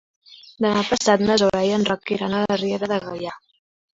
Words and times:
Demà 0.65 0.79
passat 0.91 1.23
na 1.27 1.35
Zoè 1.41 1.59
i 1.67 1.69
en 1.77 1.85
Roc 1.91 2.13
iran 2.17 2.33
a 2.37 2.41
la 2.47 2.57
Riera 2.63 2.89
de 2.93 3.01
Gaià. 3.07 3.37